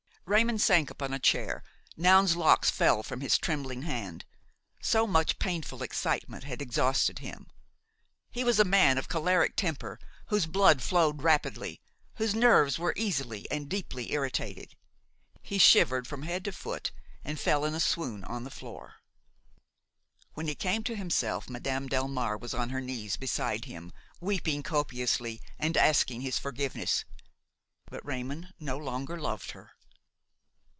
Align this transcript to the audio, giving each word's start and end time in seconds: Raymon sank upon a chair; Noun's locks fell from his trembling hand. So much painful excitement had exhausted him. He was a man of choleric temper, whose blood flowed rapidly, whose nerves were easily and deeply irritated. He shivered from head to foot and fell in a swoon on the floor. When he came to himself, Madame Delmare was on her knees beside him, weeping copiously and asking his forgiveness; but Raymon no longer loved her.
Raymon 0.27 0.59
sank 0.59 0.89
upon 0.89 1.13
a 1.13 1.19
chair; 1.19 1.61
Noun's 1.97 2.37
locks 2.37 2.69
fell 2.69 3.03
from 3.03 3.19
his 3.19 3.37
trembling 3.37 3.81
hand. 3.81 4.23
So 4.81 5.05
much 5.05 5.39
painful 5.39 5.83
excitement 5.83 6.45
had 6.45 6.61
exhausted 6.61 7.19
him. 7.19 7.47
He 8.31 8.45
was 8.45 8.57
a 8.57 8.63
man 8.63 8.97
of 8.97 9.09
choleric 9.09 9.57
temper, 9.57 9.99
whose 10.27 10.45
blood 10.45 10.81
flowed 10.81 11.21
rapidly, 11.21 11.81
whose 12.15 12.33
nerves 12.33 12.79
were 12.79 12.93
easily 12.95 13.45
and 13.51 13.67
deeply 13.67 14.13
irritated. 14.13 14.73
He 15.41 15.57
shivered 15.57 16.07
from 16.07 16.23
head 16.23 16.45
to 16.45 16.53
foot 16.53 16.93
and 17.25 17.37
fell 17.37 17.65
in 17.65 17.75
a 17.75 17.81
swoon 17.81 18.23
on 18.23 18.45
the 18.45 18.49
floor. 18.51 19.01
When 20.35 20.47
he 20.47 20.55
came 20.55 20.81
to 20.85 20.95
himself, 20.95 21.49
Madame 21.49 21.89
Delmare 21.89 22.39
was 22.39 22.53
on 22.53 22.69
her 22.69 22.79
knees 22.79 23.17
beside 23.17 23.65
him, 23.65 23.91
weeping 24.21 24.63
copiously 24.63 25.41
and 25.59 25.75
asking 25.75 26.21
his 26.21 26.39
forgiveness; 26.39 27.03
but 27.89 28.05
Raymon 28.05 28.53
no 28.61 28.77
longer 28.77 29.19
loved 29.19 29.51
her. 29.51 29.71